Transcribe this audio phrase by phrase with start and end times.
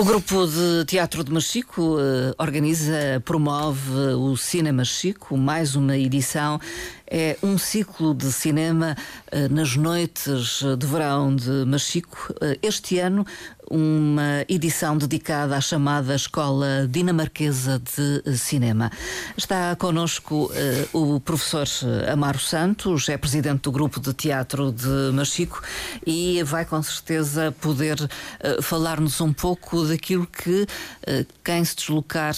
[0.00, 6.58] O grupo de teatro de Machico uh, organiza, promove o Cinema Chico, mais uma edição.
[7.06, 8.96] É um ciclo de cinema
[9.30, 12.32] uh, nas noites de verão de Machico.
[12.32, 13.26] Uh, este ano,
[13.70, 18.90] uma edição dedicada à chamada Escola Dinamarquesa de Cinema.
[19.36, 20.50] Está connosco
[20.92, 21.68] uh, o professor
[22.12, 25.62] Amaro Santos, é presidente do grupo de teatro de Machico
[26.04, 32.34] e vai com certeza poder uh, falar-nos um pouco daquilo que uh, quem se deslocar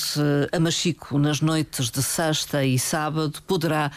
[0.52, 3.90] a Machico nas noites de sexta e sábado poderá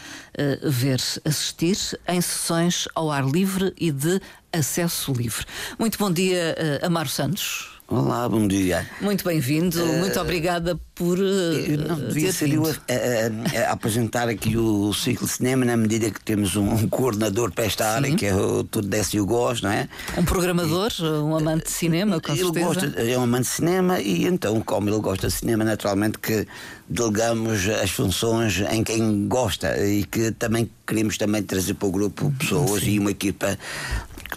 [0.63, 1.77] ver, assistir
[2.07, 4.21] em sessões ao ar livre e de
[4.57, 5.45] acesso livre.
[5.77, 7.75] Muito bom dia, Amaro Santos.
[7.87, 8.89] Olá, bom dia.
[8.99, 11.19] Muito bem-vindo, uh, muito obrigada por.
[11.19, 15.77] Uh, não devia ser eu a, a, a, apresentar aqui o ciclo de cinema na
[15.77, 18.15] medida que temos um, um coordenador para esta área, Sim.
[18.15, 19.87] que é o Tudo Desce e o Gosto, não é?
[20.17, 22.65] Um programador, e, um amante de cinema, com ele certeza.
[22.65, 26.47] Gosta, é um amante de cinema e então, como ele gosta de cinema, naturalmente que
[26.89, 32.31] delegamos as funções em quem gosta e que também queremos também trazer para o grupo
[32.37, 32.91] pessoas Sim.
[32.91, 33.57] e uma equipa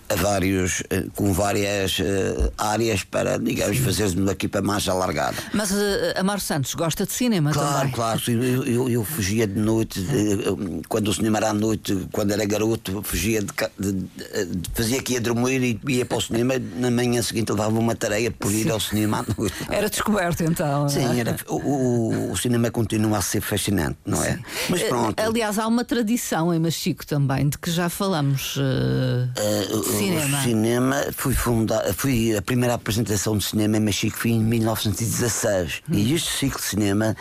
[0.08, 5.36] a vários, eh, com várias uh, áreas para, digamos, fazer uma equipa mais alargada.
[5.52, 5.74] Mas uh,
[6.16, 7.92] Amaro Santos gosta de cinema claro, também?
[7.92, 8.42] Claro, claro.
[8.42, 12.44] Eu, eu, eu, fugia de noite, de, quando o cinema era à noite, quando era
[12.46, 16.54] garoto, fugia de, de, de fazia que ia dormir e ia para o cinema.
[16.76, 18.70] Na manhã seguinte levava uma tarefa por ir Sim.
[18.70, 19.56] ao cinema à noite.
[19.68, 20.88] Era descoberto então.
[20.88, 24.34] Sim, era, o, o, o, cinema continua a ser fascinante, não é?
[24.34, 24.42] Sim.
[24.70, 25.20] Mas pronto.
[25.20, 28.56] Aliás, há uma tradição em Machico também, de que já falamos.
[28.56, 30.38] Uh, cinema.
[30.38, 35.82] O cinema fui fundar, fui a primeira apresentação de cinema em Machico foi em 1916
[35.88, 35.94] hum.
[35.94, 37.16] e este ciclo de cinema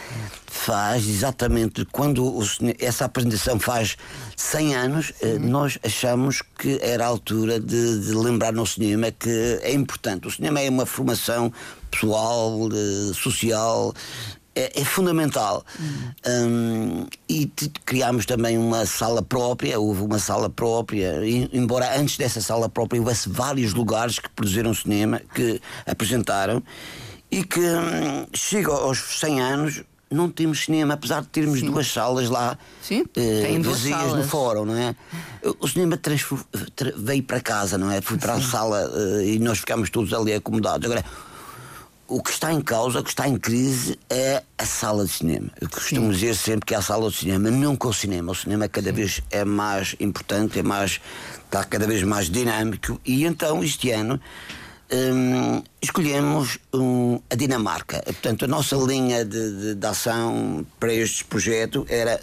[0.45, 2.43] faz exatamente quando o,
[2.79, 3.97] essa apresentação faz
[4.35, 5.39] 100 anos, hum.
[5.39, 10.27] nós achamos que era a altura de, de, lembrar no cinema que é importante.
[10.27, 11.51] O cinema é uma formação
[11.89, 12.69] pessoal,
[13.13, 13.93] social,
[14.58, 15.63] é, é fundamental.
[16.25, 17.45] Um, e
[17.86, 23.00] criámos também uma sala própria, houve uma sala própria, e, embora antes dessa sala própria
[23.00, 26.63] houvesse vários lugares que produziram cinema, que apresentaram,
[27.29, 29.84] e que um, chega aos 100 anos.
[30.09, 31.66] Não temos cinema, apesar de termos Sim.
[31.66, 34.95] duas salas lá Sim, uh, vazias no fórum, não é?
[35.59, 36.00] O cinema
[36.95, 38.00] veio para casa, não é?
[38.00, 38.39] Foi para Sim.
[38.39, 40.85] a sala uh, e nós ficámos todos ali acomodados.
[40.85, 41.03] Agora,
[42.07, 45.50] o que está em causa, o que está em crise é a sala de cinema.
[45.59, 46.12] Eu costumo Sim.
[46.12, 48.31] dizer sempre que é a sala de cinema, nunca o cinema.
[48.31, 48.95] O cinema cada Sim.
[48.95, 51.01] vez é mais importante, é mais,
[51.45, 53.00] está cada vez mais dinâmico.
[53.06, 54.19] E então, este ano,
[54.90, 56.59] hum, escolhemos
[57.29, 58.01] a Dinamarca.
[58.03, 62.19] Portanto, a nossa linha de, de, de ação para este projeto era.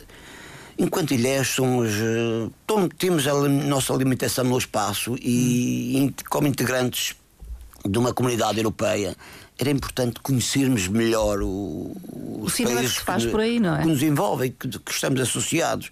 [0.76, 1.92] Enquanto ilhas somos.
[1.92, 2.50] Uh,
[2.98, 6.24] temos a nossa limitação no espaço e, hum.
[6.28, 7.14] como integrantes
[7.86, 9.14] de uma comunidade europeia
[9.58, 11.96] era importante conhecermos melhor o,
[12.40, 13.82] o cinema que se faz que, por aí, não é?
[13.82, 15.90] Que nos envolve, que, que estamos associados.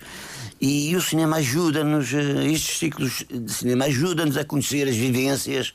[0.60, 5.74] E, e o cinema ajuda-nos, eh, estes ciclos de cinema ajudam-nos a conhecer as vivências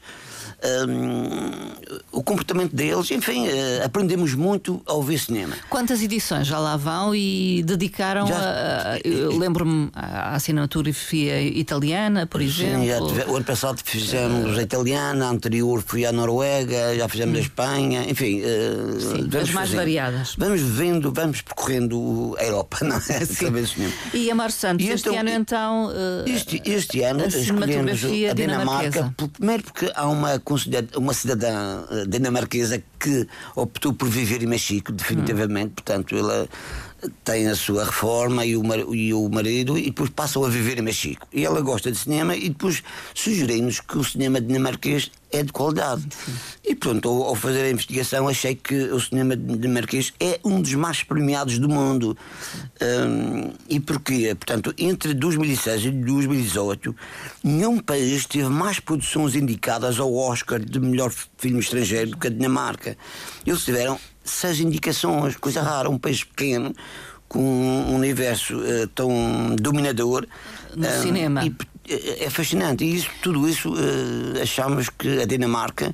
[0.64, 1.72] um,
[2.12, 5.56] o comportamento deles, enfim, uh, aprendemos muito ao ver cinema.
[5.70, 8.94] Quantas edições já lá vão e dedicaram já, a.
[8.94, 13.10] a eu lembro-me à cinematografia italiana, por exemplo.
[13.10, 17.38] Sim, o ano passado fizemos a italiana, a anterior fui à Noruega, já fizemos hum.
[17.38, 18.42] a Espanha, enfim.
[18.42, 20.36] Uh, Sim, as mais variadas.
[20.38, 23.26] Vamos vendo, vamos percorrendo a Europa, não é?
[23.26, 23.48] Sim.
[24.14, 25.88] E Amar Santos, e este então, ano então.
[25.88, 30.40] Uh, este, este ano escolhemos a Dinamarca, primeiro porque há uma
[30.96, 35.76] uma cidadã eh, dinamarquesa que optou por viver em México, definitivamente, hum.
[35.76, 36.48] portanto, ela
[37.24, 40.82] tem a sua reforma e o, e o marido e depois passam a viver em
[40.82, 41.28] México.
[41.32, 46.04] E ela gosta de cinema e depois sugerimos que o cinema dinamarquês é de qualidade.
[46.10, 46.34] Sim.
[46.64, 50.74] E pronto, ao, ao, fazer a investigação achei que o cinema dinamarquês é um dos
[50.74, 52.18] mais premiados do mundo.
[52.82, 54.34] Um, e porquê?
[54.36, 56.96] Portanto, entre 2006 e 2018,
[57.44, 62.30] nenhum país teve mais produções indicadas ao Oscar de melhor filme estrangeiro do que a
[62.30, 62.98] Dinamarca.
[63.46, 66.74] Eles tiveram seis indicações, coisa rara, um país pequeno
[67.28, 70.26] com um universo uh, tão dominador
[70.76, 71.46] no uh, cinema.
[71.46, 71.56] E,
[71.88, 72.84] é fascinante.
[72.84, 75.94] E isso, tudo isso uh, achamos que a Dinamarca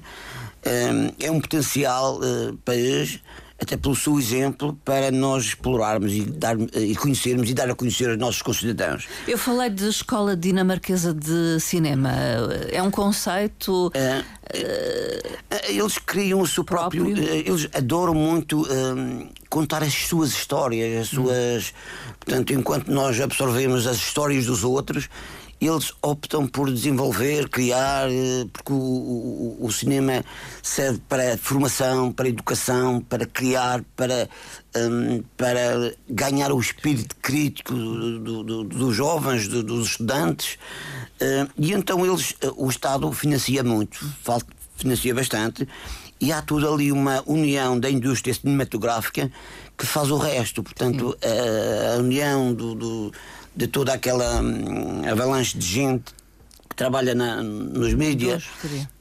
[1.20, 2.22] é um potencial
[2.64, 3.20] país
[3.64, 8.10] até pelo seu exemplo, para nós explorarmos e, dar, e conhecermos e dar a conhecer
[8.10, 9.08] os nossos concidadãos.
[9.28, 12.12] Eu falei de Escola Dinamarquesa de Cinema.
[12.72, 13.92] É um conceito.
[13.94, 14.24] É,
[14.54, 17.06] é, eles criam o seu próprio.
[17.06, 18.68] próprio eles adoram muito
[19.50, 21.70] contar as suas histórias, as suas.
[21.70, 22.14] Hum.
[22.20, 25.10] Portanto, enquanto nós absorvemos as histórias dos outros,
[25.68, 30.24] eles optam por desenvolver, criar, eh, porque o, o, o, cinema
[30.62, 34.30] serve para formação, para educação, para criar, para,
[34.76, 40.58] um, para ganhar o espírito crítico do, do, dos jovens, do, dos estudantes.
[41.22, 44.00] Uh, e então eles, eh, o Estado financia muito,
[44.76, 45.68] financia bastante,
[46.20, 49.32] e há tudo ali uma união da indústria cinematográfica
[49.78, 50.64] que faz o resto.
[50.64, 53.12] Portanto, a, a, união do, do
[53.56, 56.14] de toda aquela hum, avalanche de gente
[56.70, 58.46] que trabalha na, nos mídias,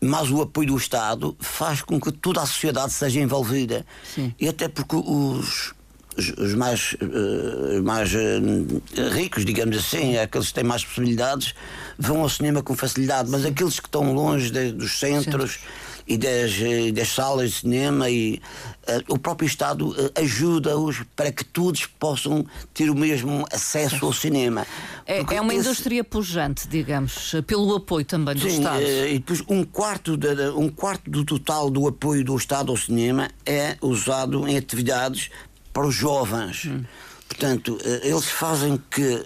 [0.00, 3.86] mas o apoio do Estado faz com que toda a sociedade seja envolvida.
[4.14, 4.34] Sim.
[4.38, 5.72] E até porque os,
[6.16, 11.54] os, os mais, uh, mais uh, ricos, digamos assim, aqueles que têm mais possibilidades,
[11.98, 15.52] vão ao cinema com facilidade, mas aqueles que estão longe de, dos centros.
[15.52, 18.40] Sim e das, eh, das salas de cinema e
[18.88, 22.44] uh, o próprio Estado uh, ajuda-os para que todos possam
[22.74, 24.66] ter o mesmo acesso ao cinema.
[25.06, 25.66] É, é uma esse...
[25.66, 28.82] indústria pujante, digamos, pelo apoio também do Sim, Estado.
[28.82, 32.76] Uh, e depois um quarto, de, um quarto do total do apoio do Estado ao
[32.76, 35.30] cinema é usado em atividades
[35.72, 36.66] para os jovens.
[36.66, 36.84] Hum.
[37.28, 39.24] Portanto, eles fazem que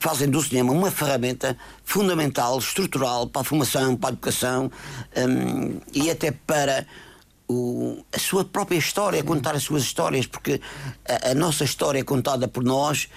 [0.00, 4.70] fazem do cinema uma ferramenta fundamental, estrutural para a formação, para a educação
[5.16, 6.86] um, e até para
[7.48, 10.60] o, a sua própria história, contar as suas histórias, porque
[11.08, 13.08] a, a, nossa história contada por nós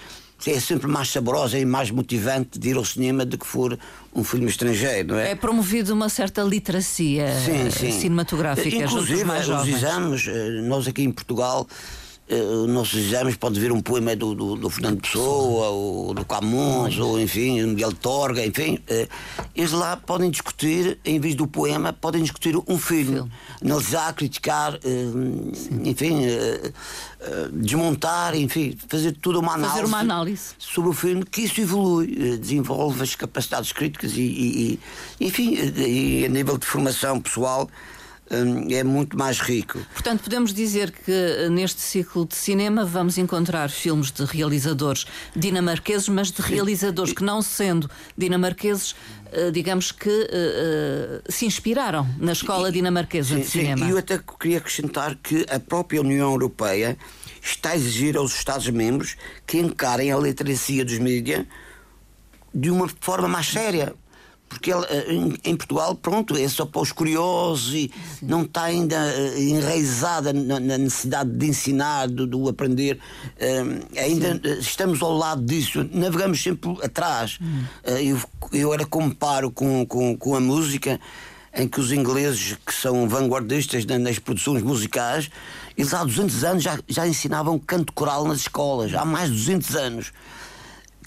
[0.46, 3.76] é sempre mais saborosa e mais motivante de ir ao cinema do que for
[4.14, 5.32] um filme estrangeiro, não é?
[5.32, 7.90] É promovido uma certa literacia sim, sim.
[7.90, 8.68] cinematográfica.
[8.68, 11.66] Inclusive, os exames, eh, nós aqui em Portugal
[12.68, 17.18] nossos exames pode ver um poema do, do, do Fernando Pessoa, ou do Camões, ou
[17.18, 18.78] enfim, Miguel Torga, enfim.
[18.90, 19.08] Uh,
[19.54, 23.30] eles lá podem discutir, em vez do poema, podem discutir um filme,
[23.62, 25.52] analisar, criticar, uh,
[25.84, 26.18] enfim,
[27.52, 32.36] desmontar, enfim, fazer toda uma análise, fazer uma análise sobre o filme, que isso evolui,
[32.38, 34.80] desenvolve as capacidades críticas e, e,
[35.20, 37.68] e enfim, e a nível de formação pessoal.
[38.30, 39.78] Hum, é muito mais rico.
[39.92, 46.08] Portanto, podemos dizer que eh, neste ciclo de cinema vamos encontrar filmes de realizadores dinamarqueses,
[46.10, 48.94] mas de realizadores que, não sendo dinamarqueses,
[49.32, 53.86] eh, digamos que uh, se inspiraram na escola dinamarquesa sim, de cinema.
[53.86, 56.98] E eu até queria acrescentar que a própria União Europeia
[57.42, 59.16] está a exigir aos Estados-membros
[59.46, 61.46] que encarem a literacia dos mídias
[62.54, 63.94] de uma forma mais séria
[64.48, 65.12] porque ele, eh,
[65.44, 68.26] em, Portugal, pronto, é só para os curiosos e Sim.
[68.26, 72.98] não está ainda uh, enraizada na, necessidade de ensinar, do, do aprender.
[73.36, 74.60] Uh, ainda Sim.
[74.60, 77.38] estamos ao lado disso, navegamos sempre atrás.
[77.40, 77.64] Hum.
[77.84, 78.20] Eu,
[78.52, 80.98] eu era comparo com, com, com a música
[81.54, 85.30] em que os ingleses, que são vanguardistas nas produções musicais,
[85.76, 89.76] eles há 200 anos já, já ensinavam canto coral nas escolas, há mais de 200
[89.76, 90.12] anos.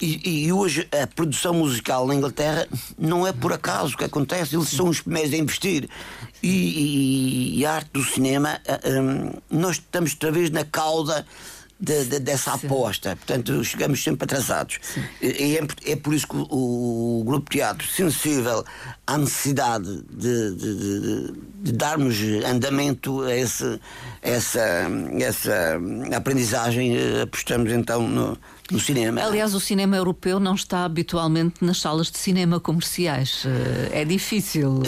[0.00, 2.66] E, e, hoje a produção musical na Inglaterra
[2.98, 5.88] não é por acaso que acontece, eles são os primeiros a investir.
[6.42, 11.24] E, e, e a arte do cinema, um, nós estamos outra vez na cauda
[11.82, 12.66] de, de, dessa Sim.
[12.66, 13.16] aposta.
[13.16, 14.78] Portanto, chegamos sempre atrasados.
[15.20, 18.64] E é, é, por isso que o, o, Grupo Teatro, sensível
[19.04, 22.16] à necessidade de, de, de darmos
[22.46, 23.80] andamento a esse,
[24.22, 25.80] essa, essa
[26.16, 28.38] aprendizagem, eh, apostamos então no
[28.72, 29.22] no cinema.
[29.22, 33.44] Aliás, o cinema europeu não está habitualmente nas salas de cinema comerciais.
[33.44, 34.78] Eh, é difícil.
[34.78, 34.82] Uh,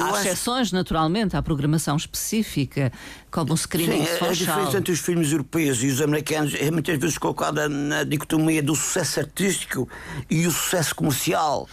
[0.00, 0.74] há exceções, acho...
[0.74, 2.92] naturalmente, há programação específica,
[3.30, 4.30] como o screening Sim, social.
[4.30, 8.62] A diferença entre os filmes europeus e os americanos é muitas vezes colocada na dicotomia
[8.62, 9.88] do sucesso artístico
[10.30, 11.68] e o sucesso comercial.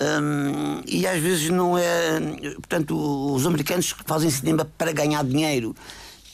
[0.00, 2.20] Um, e às vezes não é.
[2.54, 2.96] Portanto,
[3.34, 5.76] os americanos fazem cinema para ganhar dinheiro.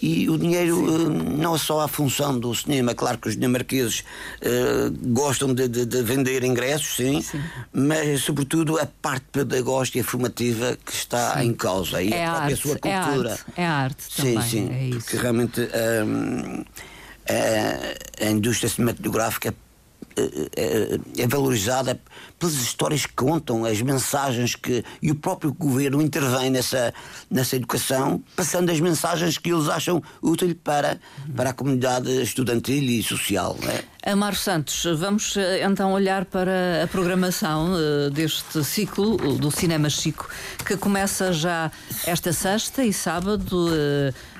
[0.01, 4.05] E o dinheiro uh, não é só a função do cinema, claro que os dinamarqueses
[4.43, 10.03] uh, gostam de, de, de, vender ingressos, sim, sim, mas sobretudo a parte pedagógica e
[10.05, 11.47] formativa que está sim.
[11.49, 12.01] em causa.
[12.01, 13.31] E é a, arte, a sua cultura.
[13.31, 16.65] É arte, é arte também, sim, sim, é porque realmente um,
[17.29, 19.53] a, a indústria cinematográfica
[20.57, 22.01] é, é, valorizada
[22.39, 24.85] pelas histórias que contam, as mensagens que.
[25.03, 26.93] E o próprio governo intervém nessa,
[27.31, 31.01] nessa educação, passando as mensagens que eles acham úteis para,
[31.35, 33.57] para a comunidade estudantil e social.
[34.03, 34.13] É?
[34.13, 37.73] Amaro Santos, vamos eh, então olhar para a programação
[38.13, 40.29] deste ciclo do Cinema Chico,
[40.65, 41.71] que começa já
[42.07, 43.69] esta sexta e sábado.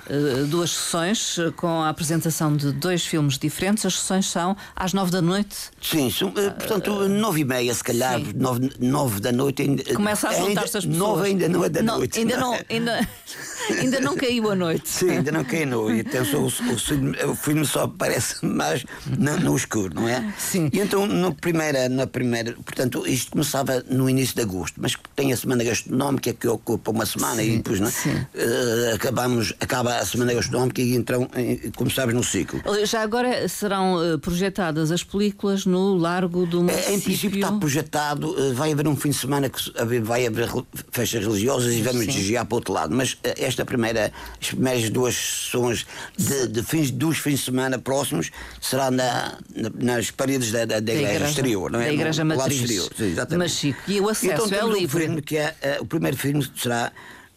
[0.09, 3.85] Eh, duas sessões eh, com a apresentação de dois filmes diferentes.
[3.85, 5.57] As sessões são às nove da noite.
[5.83, 9.63] Sim, são, eh, portanto, nove e meia, se calhar, nove, nove da noite.
[9.63, 10.97] Ainda, Começa a juntar-se as pessoas.
[10.97, 12.19] Nove ainda não é da não, noite.
[12.19, 13.09] Ainda não, ainda,
[13.79, 14.89] ainda não caiu a noite.
[14.89, 16.09] Sim, ainda não caiu a noite.
[16.09, 20.33] Então, o, o, o, filme só aparece mais no, no escuro, não é?
[20.39, 20.71] Sim.
[20.73, 25.33] E então, no primeira, na primeira, portanto, isto começava no início de agosto, mas tem
[25.33, 27.91] a semana gastronómica que ocupa uma semana sim, e depois, não é?
[27.91, 31.29] Uh, acabamos, acaba a semana gastronómica e então
[31.77, 32.61] começamos no ciclo.
[32.85, 36.91] Já agora serão projetadas as películas no Largo do Município?
[36.91, 39.71] É, em princípio está projetado, vai haver um fim de semana que
[40.03, 40.49] vai haver
[40.91, 45.15] festas religiosas e vamos desviar para o outro lado, mas esta primeira, as primeiras duas
[45.15, 45.87] sessões
[46.17, 50.75] de, de fins, dos fins de semana próximos será na, na, nas paredes da, da,
[50.75, 51.87] da, da igreja, igreja, exterior, não é?
[51.87, 52.61] Da igreja no, matriz.
[52.61, 53.39] Exterior, sim, exatamente.
[53.39, 55.03] Mas Chico, e o acesso então, é livre.
[55.03, 56.93] Um filme que é, uh, o primeiro filme será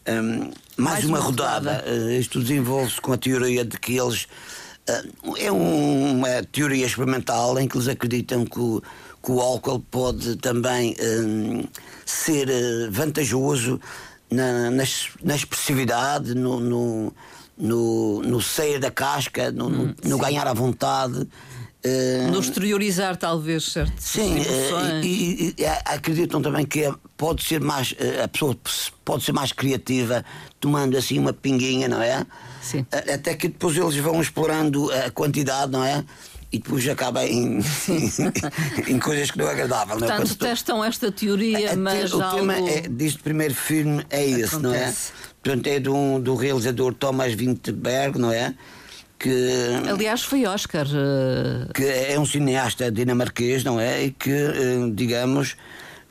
[0.08, 0.51] um,
[0.82, 1.72] mais, uma, uma rodada.
[1.74, 1.92] rodada.
[1.92, 4.28] Uh, isto desenvolve-se com a teoria de que eles.
[5.24, 8.82] Uh, é um, uma teoria experimental em que eles acreditam que o,
[9.24, 11.64] que o álcool pode também um,
[12.06, 12.48] ser
[12.90, 13.80] vantajoso
[14.30, 14.84] na, na,
[15.24, 17.14] na expressividade, no, no
[17.62, 21.28] no, no sair da casca, no, hum, no ganhar à vontade.
[21.84, 23.94] Uh, no exteriorizar, talvez, certo?
[23.98, 28.56] Sim, uh, e, e, acreditam também que é, pode ser mais, a pessoa
[29.04, 30.24] pode ser mais criativa
[30.60, 32.24] tomando assim uma pinguinha, não é?
[32.62, 32.86] Sim.
[32.92, 36.06] Até que depois eles vão explorando a quantidade, não é?
[36.52, 37.60] e depois acaba em,
[38.88, 39.98] em coisas que não é agradável.
[39.98, 40.50] Portanto, não é?
[40.50, 42.14] testam esta teoria, mas.
[42.14, 42.38] O algo...
[42.38, 44.62] tema é, deste primeiro filme é esse, Acontece.
[44.62, 44.94] não é?
[45.42, 48.54] Portanto, é do, do realizador Thomas Vinterberg, não é?
[49.22, 50.88] Que, Aliás, foi Oscar.
[50.88, 51.72] Uh...
[51.74, 54.06] Que é um cineasta dinamarquês, não é?
[54.06, 55.56] E que, uh, digamos,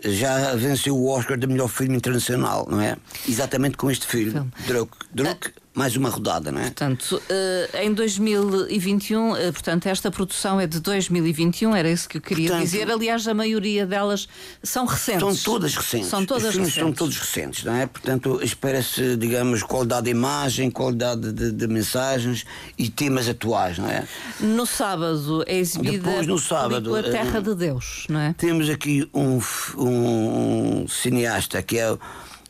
[0.00, 2.96] já venceu o Oscar de melhor filme internacional, não é?
[3.28, 4.52] Exatamente com este filme, filme.
[4.64, 4.96] Druk.
[5.12, 6.64] Druk mais uma rodada, não é?
[6.64, 12.20] Portanto, eh, em 2021, eh, portanto, esta produção é de 2021, era isso que eu
[12.20, 12.90] queria portanto, dizer.
[12.90, 14.28] Aliás, a maioria delas
[14.62, 15.20] são recentes.
[15.20, 16.08] São todas recentes.
[16.08, 16.74] São todas Os recentes.
[16.74, 17.86] são todos recentes, não é?
[17.86, 22.44] Portanto, espera-se, digamos, qualidade de imagem, qualidade de, de, mensagens
[22.76, 24.06] e temas atuais, não é?
[24.40, 28.32] No sábado é exibida Depois, no sábado, a Terra uh, de Deus, não é?
[28.32, 29.38] Temos aqui um,
[29.78, 31.96] um, um cineasta que é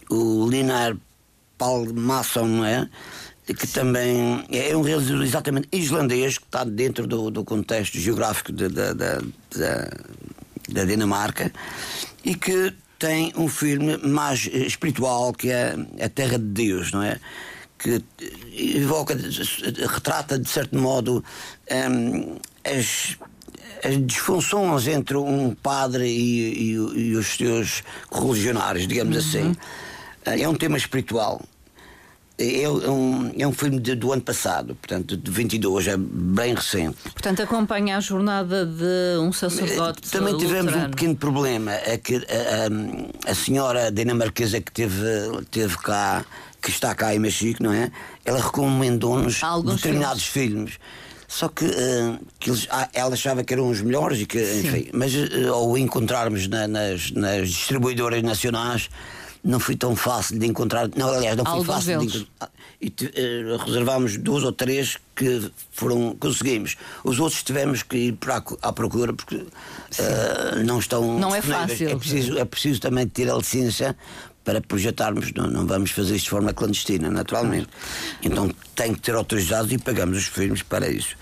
[0.08, 0.96] o Linar
[1.60, 2.88] Palmason, não é?
[3.54, 8.68] que também é um realizador exatamente islandês, que está dentro do, do contexto geográfico de,
[8.68, 11.52] da Dinamarca
[12.24, 17.18] e que tem um filme mais espiritual que é A Terra de Deus, não é?
[17.78, 18.02] Que
[18.76, 19.18] evoca,
[19.88, 21.24] retrata de certo modo
[21.70, 23.16] um, as,
[23.82, 29.50] as disfunções entre um padre e, e, e os seus correligionários, digamos uhum.
[29.50, 29.56] assim.
[30.24, 31.40] É um tema espiritual.
[32.40, 36.54] É, é um, é um filme de, do ano passado, portanto, de 22, é bem
[36.54, 36.96] recente.
[37.12, 40.10] Portanto, acompanha a jornada de um sacerdote.
[40.10, 40.86] Também tivemos luterano.
[40.86, 45.04] um pequeno problema, é que a, a, a, senhora dinamarquesa que teve,
[45.50, 46.24] teve cá,
[46.62, 47.92] que está cá em Mexico, não é?
[48.24, 50.72] Ela recomendou-nos determinados filmes.
[50.72, 50.78] filmes.
[51.28, 54.90] Só que, uh, que eles, ah, ela achava que eram os melhores e que, enfim,
[54.92, 58.90] mas uh, ao encontrarmos na, nas, nas distribuidoras nacionais
[59.42, 60.88] não foi tão fácil de encontrar.
[60.96, 62.12] Não, aliás, não foi fácil deles.
[62.12, 62.50] de encontrar.
[62.80, 66.76] E uh, reservámos duas ou três que foram conseguimos.
[67.04, 69.46] Os outros tivemos que ir para à procura porque uh,
[70.64, 71.18] não estão.
[71.18, 71.90] Não é fácil.
[71.90, 73.94] É preciso, é preciso também ter a licença
[74.44, 77.68] para projetarmos, não, não vamos fazer isto de forma clandestina, naturalmente.
[78.22, 81.14] Então tem que ter autorizados e pagamos os filmes para isso.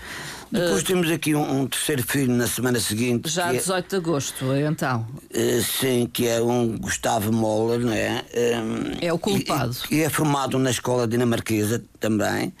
[0.51, 3.29] Depois uh, temos aqui um, um, terceiro filme na semana seguinte.
[3.29, 5.07] Já 18 é, de agosto, então.
[5.31, 8.23] Uh, sim, que é um Gustavo Moller, não é?
[8.33, 9.75] Um, é o culpado.
[9.91, 12.53] E, é formado na escola dinamarquesa também.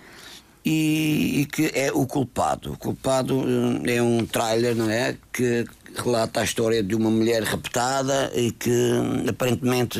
[0.63, 2.73] E, e, que é o culpado.
[2.73, 3.43] O culpado
[3.87, 5.15] é um trailer, não é?
[5.33, 5.65] Que
[5.95, 8.71] relata a história de uma mulher raptada e que
[9.27, 9.99] aparentemente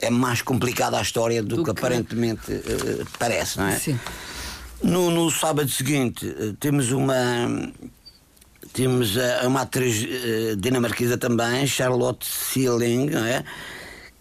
[0.00, 3.76] é mais complicada a história do, do que, que, aparentemente uh, parece, não é?
[3.76, 3.98] Sim.
[4.82, 7.14] No, no sábado seguinte eh, temos uma
[8.72, 13.44] temos eh, uma atriz uh, dinamarquesa também, Charlotte Sealing, é?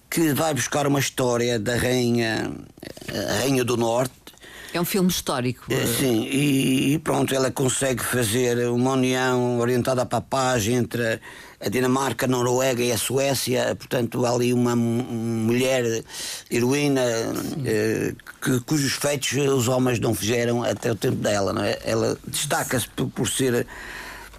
[0.10, 2.52] que vai buscar uma história da rainha,
[3.42, 4.19] rainha do norte.
[4.74, 5.66] É um filme histórico.
[5.86, 11.20] sim, e, e, pronto, ela consegue fazer uma união orientada para a paz entre
[11.60, 16.04] a Dinamarca, a Noruega e a Suécia, portanto, há ali uma mulher
[16.50, 17.02] heroína
[17.66, 21.78] eh, que, cujos feitos os homens não fizeram até o tempo dela, não é?
[21.84, 23.68] Ela destaca-se por, por ser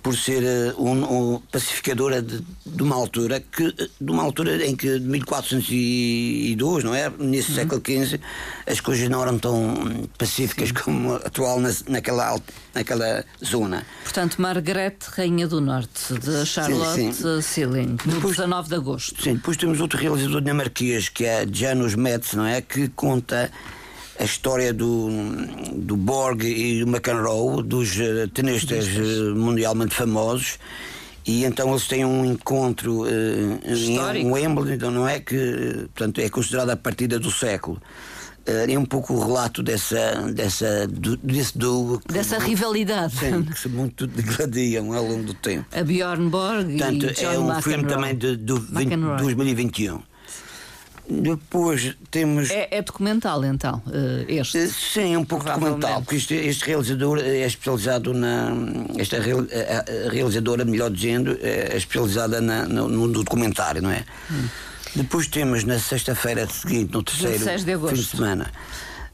[0.03, 4.65] por ser uh, um, um pacificadora de, de, uma altura que eh, de uma altura
[4.65, 7.11] em que de 1402 não é?
[7.19, 7.57] Nesse uhum.
[7.57, 8.21] século XV
[8.67, 10.75] as coisas não eram tão pacíficas Sim.
[10.75, 12.41] como atual na, naquela
[12.75, 13.87] naquela zona.
[14.03, 19.23] Portanto Margaret Rainha do Norte de Charlotte Sealing no 19 de agosto.
[19.23, 22.61] Sim depois temos outro realizador dinamarquês que é Janus Metz não é?
[22.61, 23.51] Que conta
[24.21, 25.09] a história do,
[25.73, 30.59] do Borg e do McEnroe, dos uh, tenistas uh, mundialmente famosos.
[31.27, 36.29] E então eles têm um encontro uh, em Wembley, então não é que portanto, é
[36.29, 37.81] considerada a partida do século.
[38.47, 42.01] Uh, é um pouco o relato dessa, dessa, do, desse duo.
[42.07, 43.17] Dessa rivalidade.
[43.17, 45.65] Sim, que se muito degradiam ao longo do tempo.
[45.73, 47.63] A Bjorn Borg Portanto, e John é um McEnroe.
[47.63, 50.10] filme também de, de 20, 2021.
[51.11, 52.51] Depois temos.
[52.51, 54.59] É, é documental então, eh, este?
[54.59, 58.53] Eh, sim, um pouco documental, porque este, este, realizador é especializado na.
[58.97, 59.19] Esta
[60.09, 64.05] realizadora, melhor dizendo, é especializada na, no, no, documentário, não é?
[64.31, 64.47] Hum.
[64.95, 68.51] Depois temos na sexta-feira seguinte, no terceiro de fim de semana.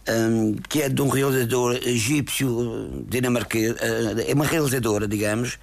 [0.09, 3.77] Um, que é de um realizador egípcio dinamarquês, uh,
[4.25, 5.59] é uma realizadora, digamos,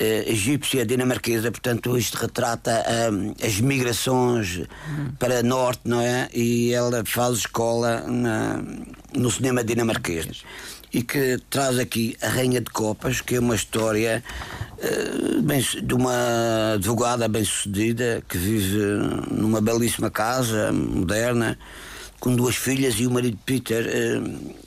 [0.00, 5.12] uh, egípcia dinamarquesa, portanto isto retrata uh, as migrações uhum.
[5.18, 6.28] para norte, não é?
[6.32, 8.62] E ela faz escola na,
[9.14, 10.42] no cinema dinamarquês
[10.92, 14.22] e que traz aqui a Rainha de Copas, que é uma história
[14.78, 18.78] uh, bem, de uma advogada bem-sucedida que vive
[19.30, 21.58] numa belíssima casa moderna
[22.20, 23.84] com duas filhas e o marido Peter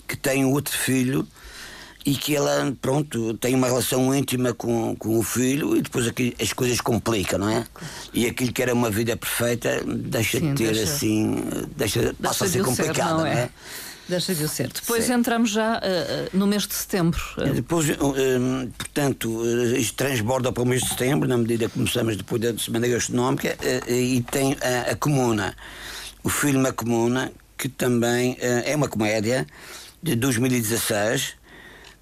[0.07, 1.27] que tem outro filho
[2.07, 6.33] e que ela, pronto, tem uma relação íntima com, com o filho e depois aqui
[6.41, 7.65] as coisas complicam, não é?
[8.13, 11.35] E aquilo que era uma vida perfeita deixa Sim, de ter deixa, assim,
[11.75, 13.35] deixa, deixa passa a ser complicado, não é?
[13.35, 13.49] Não é?
[14.07, 14.69] Deixa de ser.
[14.69, 15.15] Depois Sim.
[15.15, 15.81] entramos já uh,
[16.31, 17.21] no mês de setembro.
[17.53, 17.95] Depois, uh,
[18.77, 19.43] portanto,
[19.75, 23.57] isto transborda para o mês de setembro, na medida que começamos depois da Semana Gastronómica,
[23.85, 25.53] e tem a, a Comuna,
[26.23, 29.45] o filme A Comuna, que também é uma comédia
[30.01, 31.36] de 2016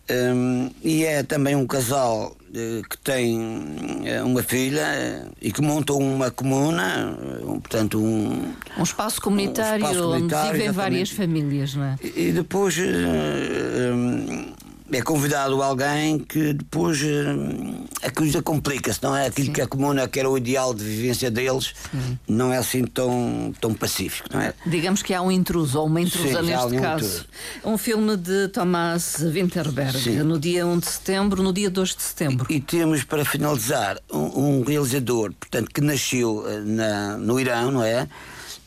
[0.09, 4.85] um, e é também um casal uh, que tem uh, uma filha
[5.27, 7.17] uh, e que montam uma comuna,
[7.61, 11.95] portanto um, um espaço comunitário, um espaço comunitário onde vivem várias famílias, não é?
[12.03, 14.53] E, e depois um,
[14.91, 19.27] é convidado alguém que depois uh, a coisa complica-se, não é?
[19.27, 19.53] Aquilo Sim.
[19.53, 22.19] que a comuna que era o ideal de vivência deles Sim.
[22.27, 24.53] não é assim tão, tão pacífico, não é?
[24.65, 27.05] Digamos que há um intruso, ou uma intrusa Sim, neste caso.
[27.05, 27.25] Intruso.
[27.63, 32.47] Um filme de Thomas Winterberg, no dia 1 de setembro, no dia 2 de setembro.
[32.49, 37.71] E, e temos para finalizar um, um, realizador, portanto, que nasceu eh, na, no Irão,
[37.71, 38.07] não é?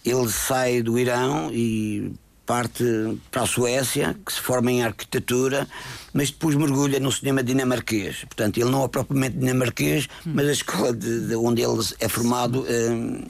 [0.04, 2.12] Ele sai do Irão e
[2.48, 2.82] parte
[3.30, 5.68] para a Suécia, que se forma em arquitetura,
[6.14, 8.24] mas depois mergulha no cinema dinamarquês.
[8.24, 12.64] Portanto, ele não é propriamente dinamarquês, mas a escola de, de onde ele é formado
[12.66, 13.22] hum,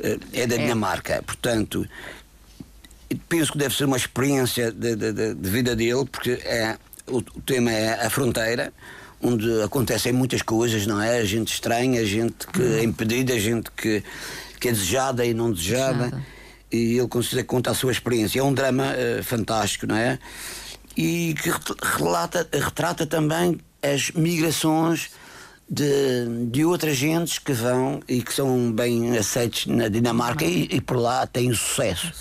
[0.00, 0.58] eh, é da é.
[0.58, 1.22] Dinamarca.
[1.26, 1.86] Portanto,
[3.28, 7.42] penso que deve ser uma experiência de, de, de vida dele, porque é, o, o,
[7.44, 8.72] tema é a fronteira,
[9.20, 11.18] onde acontecem muitas coisas, não é?
[11.18, 14.02] A gente estranha, a gente que é impedida, a gente que,
[14.58, 16.04] que é desejada e não desejada.
[16.04, 16.37] desejada
[16.70, 18.40] e ele considera que conta a sua experiência.
[18.40, 20.18] É um drama uh, fantástico, não é?
[20.96, 21.50] E que
[21.98, 25.10] relata, retrata também as migrações
[25.70, 30.80] de, de outras gentes que vão e que são bem aceitos na Dinamarca e, e
[30.80, 32.12] por lá têm sucesso.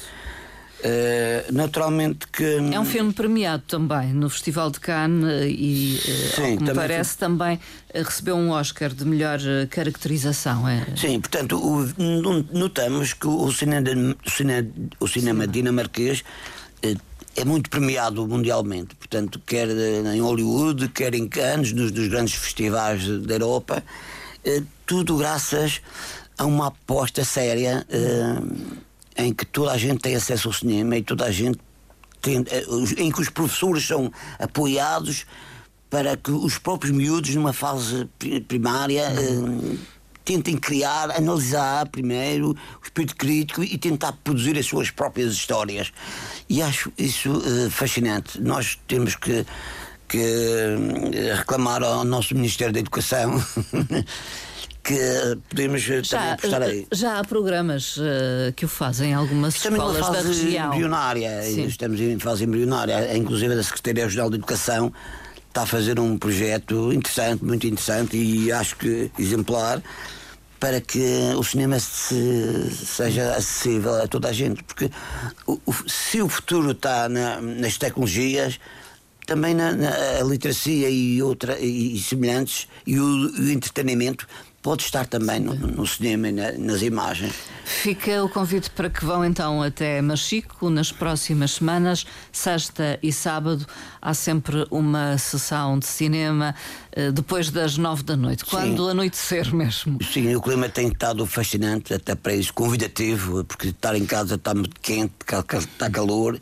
[0.78, 2.44] Uh, naturalmente que.
[2.44, 7.18] É um filme premiado também no Festival de Cannes eh, e, uh, Sim, me parece,
[7.18, 7.28] foi...
[7.28, 7.60] também
[7.92, 9.40] recebeu um Oscar de melhor
[9.72, 10.70] caracterização.
[10.70, 10.86] É?
[10.96, 11.84] Sim, portanto, o,
[12.56, 14.16] notamos que o cinema,
[15.00, 16.24] o cinema, dinamarquês
[16.86, 16.96] uh,
[17.36, 23.08] é muito premiado mundialmente, portanto, quer em Hollywood, quer em Cannes, nos dos grandes festivais
[23.22, 23.84] da Europa,
[24.86, 25.82] tudo graças
[26.38, 27.86] a uma aposta séria
[29.18, 31.60] em que toda a gente tem acesso ao cinema e toda a gente
[32.22, 32.66] tem, eh,
[32.98, 35.26] em que os professores são apoiados
[35.90, 38.10] para que os próprios miúdos, numa fase
[38.48, 39.78] primária, eh,
[40.28, 45.94] tentem criar, analisar primeiro o espírito crítico e tentar produzir as suas próprias histórias.
[46.50, 48.42] E acho isso uh, fascinante.
[48.42, 49.46] Nós temos que,
[50.06, 50.20] que
[51.38, 53.42] reclamar ao nosso Ministério da Educação
[54.88, 56.88] que podemos já, também postar aí.
[56.93, 60.73] Já há programas uh, que o fazem em algumas estamos escolas da região.
[60.73, 64.93] Embrionária, estamos em fase embrionária, inclusive da Secretaria-Geral de Educação
[65.50, 69.82] está a fazer um projeto interessante, muito interessante e acho que exemplar
[70.60, 74.89] para que o cinema se, seja acessível a toda a gente, porque
[75.45, 78.60] o, o, se o futuro está na, nas tecnologias,
[79.26, 84.28] também na, na literacia e, outra, e, e semelhantes e o, o entretenimento
[84.68, 87.34] pode estar também no, no cinema e na, nas imagens.
[87.64, 93.66] Fica o convite para que vão então até Machico nas próximas semanas, sexta e sábado.
[94.02, 96.54] Há sempre uma sessão de cinema
[96.92, 98.92] eh, depois das nove da noite, quando Sim.
[98.92, 100.00] anoitecer mesmo.
[100.04, 104.54] Sim, o clima tem estado fascinante, até para isso, convidativo, porque estar em casa está
[104.54, 105.14] muito quente,
[105.54, 106.38] está calor.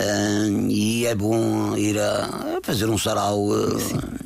[0.00, 3.76] Uh, e é bom ir a, a fazer um sarau uh,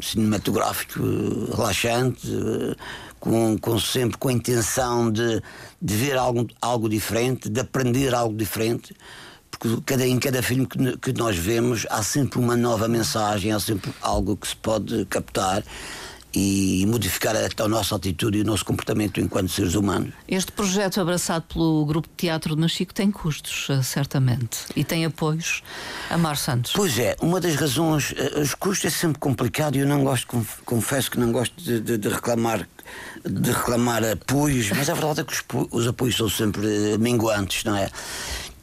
[0.03, 2.29] cinematográfico uh, relaxante,
[3.23, 5.41] com, com, sempre com a intenção de,
[5.81, 8.93] de ver algo, algo diferente, de aprender algo diferente.
[9.49, 13.61] Porque cada, em cada filme que, que nós vemos há sempre uma nova mensagem, há
[13.61, 15.63] sempre algo que se pode captar
[16.35, 20.13] e modificar até a nossa atitude e o nosso comportamento enquanto seres humanos.
[20.27, 25.05] Este projeto abraçado pelo Grupo de Teatro de Machico tem custos, eh, certamente, e tem
[25.05, 25.63] apoios.
[26.11, 26.73] Amar Santos.
[26.75, 30.45] Pois é, uma das razões, eh, os custos é sempre complicado e eu não gosto,
[30.65, 32.67] confesso que não gosto de, de, de reclamar
[33.25, 37.65] de reclamar apoios, mas a verdade é que os, os apoios são sempre eh, minguantes,
[37.65, 37.89] não é?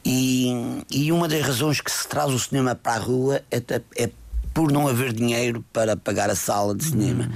[0.04, 3.62] E, e, uma das razões que se traz o cinema para a rua é,
[3.98, 4.10] é
[4.54, 7.26] por não haver dinheiro para pagar a sala de cinema.
[7.26, 7.36] Hum.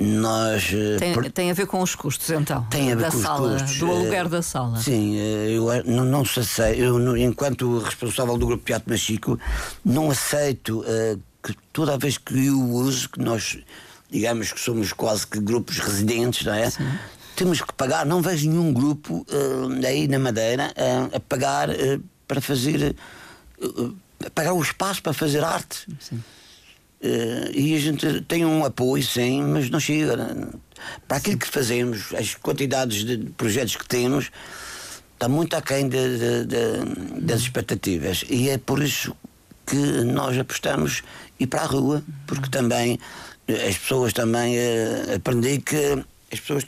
[0.00, 1.30] Nós, eh, tem, por...
[1.30, 2.62] tem, a ver com os custos, então?
[2.70, 3.78] Tem a ver da com sala, os custos.
[3.80, 4.78] Do aluguer da sala?
[4.78, 6.80] Sim, eh, eu não, não sei.
[6.80, 9.38] Eu, enquanto responsável do Grupo Teatro Machico,
[9.84, 13.58] não aceito uh, que toda vez que eu uso, que nós,
[14.10, 16.70] digamos que somos quase que grupos residentes, não é?
[16.70, 16.88] Sim.
[17.36, 21.68] Temos que pagar, não vejo nenhum grupo uh, aí na Madeira uh, a pagar
[22.26, 22.96] para fazer.
[24.34, 25.86] pagar o espaço para fazer arte.
[26.00, 26.16] Sim.
[27.00, 30.16] Uh, e a gente tem um apoio, sim, mas não chega.
[30.16, 30.48] Né?
[31.06, 34.32] Para aquilo que fazemos, as quantidades de projetos que temos,
[35.14, 38.24] está muito aquém de, de, de, das expectativas.
[38.28, 39.14] E é por isso
[39.66, 41.02] que nós apostamos
[41.38, 42.98] ir para a rua, porque também eh,
[43.48, 46.66] as pessoas também uh, aprendi que as pessoas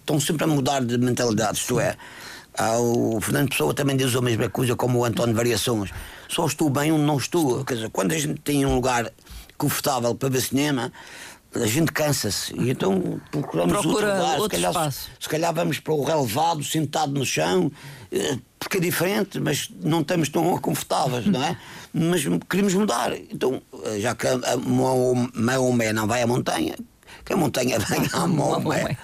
[0.00, 1.96] estão sempre a mudar de mentalidade, isto é.
[2.78, 5.90] O Fernando Pessoa também diz a mesma coisa, como o António Variações.
[6.28, 7.64] Só estou bem onde não estou.
[7.64, 9.10] Quer dizer, quando a gente tem um lugar
[9.58, 10.92] confortável para ver cinema,
[11.52, 12.54] a gente cansa-se.
[12.56, 14.40] E então procuramos Procura outro lugar.
[14.40, 17.70] Outro se, calhar, se calhar vamos para o relevado, sentado no chão,
[18.12, 21.56] eh, porque é diferente, mas não estamos tão confortáveis, não é?
[21.94, 23.12] Mas queremos mudar.
[23.30, 26.74] Então, eh, já que a Maomé não vai à montanha,
[27.24, 28.72] que a montanha vem à mão.
[28.72, 28.96] É?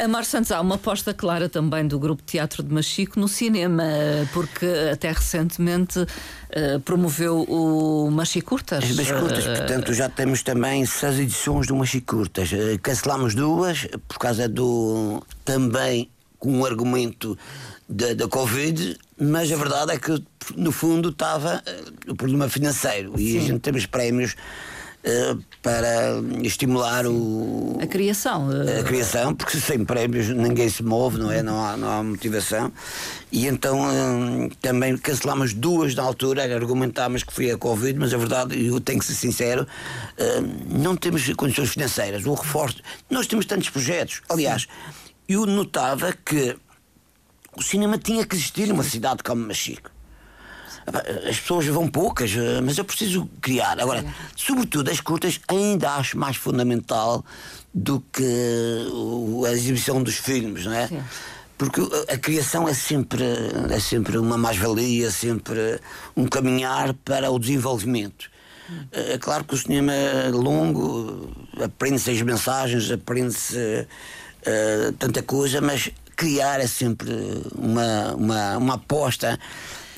[0.00, 3.82] a Mar Santos, há uma aposta clara também do Grupo Teatro de Machico no cinema,
[4.32, 8.84] porque até recentemente uh, promoveu o Machicurtas.
[8.84, 12.52] As Machicurtas, uh, portanto, já temos também seis edições do Machicurtas.
[12.52, 15.20] Uh, cancelámos duas por causa do.
[15.44, 17.38] também com um argumento
[17.88, 20.22] da, da Covid, mas a verdade é que
[20.56, 21.62] no fundo estava
[22.08, 23.24] o problema financeiro Sim.
[23.24, 24.36] e a gente temos prémios
[25.08, 28.48] eh, para estimular o, a criação.
[28.50, 31.44] A criação, porque sem prémios ninguém se move, não é?
[31.44, 32.72] Não há, não há motivação.
[33.30, 38.16] E então eh, também cancelámos duas na altura, argumentámos que foi a Covid, mas a
[38.16, 39.64] verdade, eu tenho que ser sincero,
[40.18, 42.26] eh, não temos condições financeiras.
[42.26, 42.78] O reforço.
[43.08, 44.22] Nós temos tantos projetos.
[44.28, 44.66] Aliás,
[45.28, 46.56] eu notava que
[47.56, 49.90] o cinema tinha que existir numa cidade como Machico.
[51.28, 53.80] As pessoas vão poucas, eh, mas eu preciso criar.
[53.80, 54.04] Agora,
[54.36, 57.24] sobretudo as curtas, ainda acho mais fundamental
[57.74, 58.22] do que
[59.48, 60.86] a exibição dos filmes, não é?
[60.86, 61.02] Sim.
[61.58, 63.24] Porque a criação é sempre,
[63.70, 65.80] é sempre uma mais-valia, sempre
[66.16, 68.30] um caminhar para o desenvolvimento.
[68.92, 73.88] Eh, é claro que o cinema é longo, aprende-se as mensagens, aprende-se
[74.46, 77.10] uh, tanta coisa, mas criar é sempre
[77.56, 79.38] uma, uma, uma aposta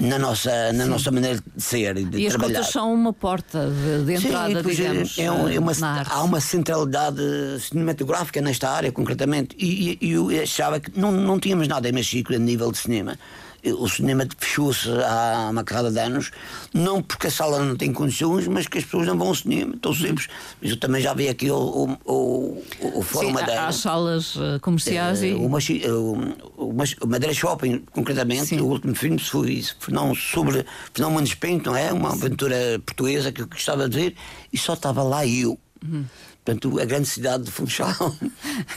[0.00, 2.60] na nossa, na nossa maneira de ser e de e trabalhar.
[2.60, 5.18] as contas são uma porta de, de entrada, Sim, digamos.
[5.18, 5.72] É, é uma,
[6.08, 7.20] há uma centralidade
[7.60, 12.32] cinematográfica nesta área, concretamente, e, e, eu achava que não, não tínhamos nada em México
[12.32, 13.18] a nível de cinema
[13.64, 16.30] o cinema fechou-se há uma carrada de anos,
[16.72, 19.74] não porque a sala não tem condições, mas que as pessoas não vão ao cinema,
[19.74, 20.26] estão sempre.
[20.60, 22.62] Mas eu também já vi aqui o, o, o,
[22.98, 23.66] o Fórum Sim, Madeira.
[23.66, 25.34] Há salas eh, comerciais é, e.
[25.34, 28.60] O, o, o, Madeira Shopping, concretamente, Sim.
[28.60, 31.92] o último filme foi isso, não sobre Fernão Mendes Pinto, não é?
[31.92, 34.16] Uma aventura portuguesa que eu gostava de ver,
[34.52, 35.58] e só estava lá eu.
[35.84, 36.04] Uhum.
[36.44, 37.94] Portanto, a grande cidade de Funchal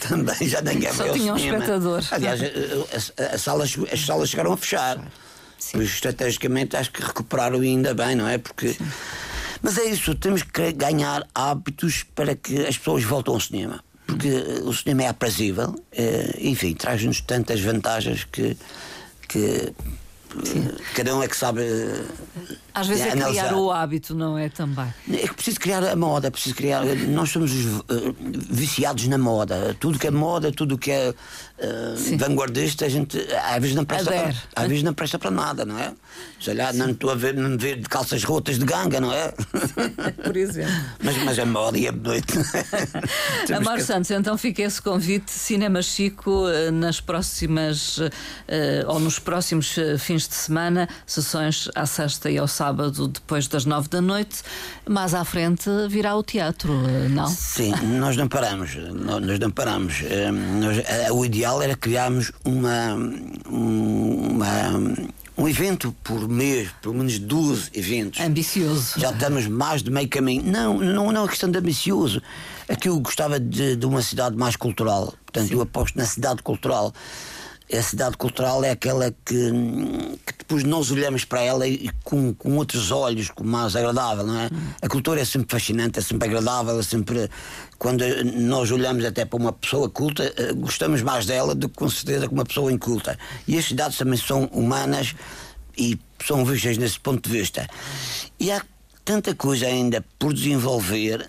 [0.07, 2.03] também já ninguém Só tinha um espectador.
[2.11, 4.97] Aliás, a, a, a salas, as salas chegaram a fechar.
[5.57, 5.77] Sim.
[5.77, 8.37] Pois, estrategicamente acho que recuperaram ainda bem, não é?
[8.37, 8.73] Porque.
[8.73, 8.87] Sim.
[9.61, 13.83] Mas é isso, temos que ganhar hábitos para que as pessoas voltem ao cinema.
[14.07, 14.29] Porque
[14.63, 18.57] o cinema é aprazível, é, enfim, traz-nos tantas vantagens que,
[19.29, 19.73] que
[20.95, 21.61] cada um é que sabe
[22.73, 24.93] Às vezes é, criar o hábito, não é também?
[25.11, 26.85] É que preciso criar a moda, preciso criar.
[27.09, 27.83] Nós somos uh,
[28.49, 29.75] viciados na moda.
[29.79, 34.09] Tudo que é moda, tudo que é uh, vanguardista, a gente às vezes não presta
[34.09, 35.93] para, às vezes não presta para nada, não é?
[36.39, 39.33] Sei lá, não estou a ver, não ver de calças rotas de ganga, não é?
[40.23, 40.73] Por exemplo.
[41.03, 42.33] mas, mas é moda e é noite.
[43.53, 43.83] Amor que...
[43.83, 47.99] Santos, então fica esse convite, Cinema Chico, uh, nas próximas
[48.87, 53.65] ou nos próximos fins de semana, sessões à sexta e ao sábado sábado depois das
[53.65, 54.43] nove da noite,
[54.87, 56.71] mais à frente virá o teatro,
[57.09, 57.25] não?
[57.25, 59.95] Sim, nós não paramos, nós não paramos.
[60.59, 62.93] Nós, eh, o ideal era criarmos uma,
[63.49, 64.79] uma
[65.35, 68.19] um evento por mês, pelo menos 12 eventos.
[68.19, 68.99] Ambicioso.
[68.99, 70.43] Já estamos mais de meio caminho.
[70.45, 72.21] Não, não, não é questão de ambicioso.
[72.69, 75.15] Aqui eu gostava de, de uma cidade mais cultural.
[75.25, 75.55] Portanto, Sim.
[75.55, 76.93] eu aposto na cidade cultural
[77.77, 79.51] a cidade cultural é aquela que,
[80.25, 84.39] que depois nós olhamos para ela e com, com outros olhos, com mais agradável, não
[84.39, 84.49] é?
[84.81, 87.29] A cultura é sempre fascinante, é sempre agradável, é sempre.
[87.77, 91.89] Quando nós olhamos até para uma pessoa culta, eh, gostamos mais dela do que com
[91.89, 93.17] certeza que uma pessoa inculta.
[93.47, 95.15] E as cidades também são humanas
[95.77, 97.67] e são vistas nesse ponto de vista.
[98.39, 98.61] E há
[99.03, 101.27] tanta coisa ainda por desenvolver,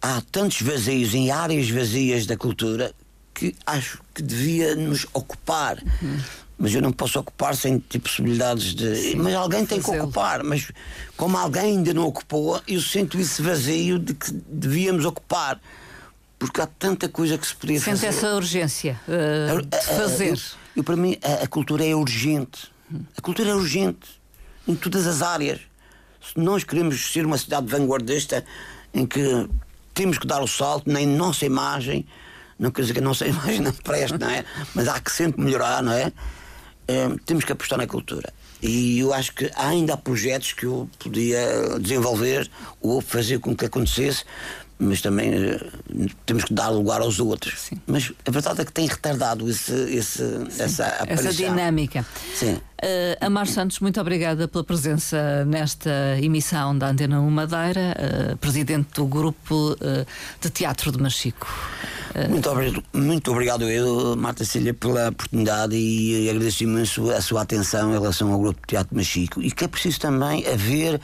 [0.00, 2.94] há tantos vazios em áreas vazias da cultura
[3.34, 5.82] que acho que devia nos ocupar.
[6.00, 6.20] Uhum.
[6.56, 8.94] Mas eu não posso ocupar sem ter possibilidades de.
[8.94, 10.44] Sim, mas alguém tem que ocupar.
[10.44, 10.70] Mas
[11.16, 15.60] como alguém ainda não ocupou, eu sinto esse vazio de que devíamos ocupar.
[16.38, 18.12] Porque há tanta coisa que se podia Sente fazer.
[18.12, 20.30] Sente essa urgência uh, de fazer.
[20.30, 20.36] Eu,
[20.76, 22.70] eu, para mim, a, a, cultura é urgente.
[23.16, 24.20] A cultura é urgente
[24.68, 25.60] em todas as áreas.
[26.20, 28.44] Se nós queremos ser uma cidade vanguardista
[28.92, 29.48] em que
[29.92, 32.06] temos que dar o salto na nossa imagem,
[32.58, 34.44] não quer dizer que a nossa imagem não preste, não é?
[34.74, 36.12] Mas há que sempre melhorar, não é?
[36.88, 37.08] é?
[37.24, 38.32] Temos que apostar na cultura.
[38.62, 43.66] E eu acho que ainda há projetos que eu podia desenvolver ou fazer com que
[43.66, 44.24] acontecesse,
[44.78, 45.60] mas também uh,
[46.26, 47.60] temos que dar lugar aos outros.
[47.60, 47.80] Sim.
[47.86, 50.22] Mas a verdade é que tem retardado esse, esse,
[50.58, 51.30] essa aparição.
[51.30, 52.04] Essa dinâmica.
[52.34, 52.54] Sim.
[52.54, 57.96] Uh, Amar Santos, muito obrigada pela presença nesta emissão da Antena 1 Madeira,
[58.32, 59.76] uh, presidente do grupo
[60.40, 61.46] de teatro de Machico.
[62.28, 67.90] Muito obrigado, muito obrigado eu, Marta Cília, pela oportunidade e agradeço imenso a sua atenção
[67.90, 71.00] em relação ao grupo de teatro de Machico e que é preciso também haver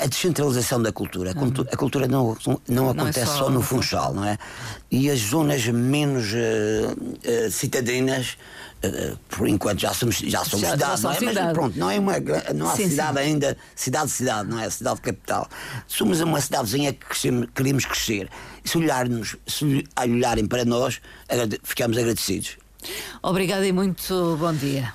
[0.00, 1.32] a descentralização da cultura.
[1.32, 2.36] A cultura não,
[2.68, 4.38] não acontece não é só, só, no Funchal, não é?
[4.90, 8.36] E as zonas menos uh, uh, citadinas,
[8.84, 11.18] uh, por enquanto já somos, já somos já, cidade, já não é?
[11.18, 11.40] Cidade.
[11.40, 12.14] Mas pronto, não é uma
[12.54, 13.24] não há sim, cidade sim.
[13.24, 14.70] ainda, cidade-cidade, não é?
[14.70, 15.48] Cidade capital.
[15.86, 18.28] Somos uma cidadezinha que crescemos, queremos crescer.
[18.64, 21.00] E se, olharmos, se olharem para nós,
[21.62, 22.56] ficamos agradecidos.
[23.22, 24.92] Obrigada e muito bom dia.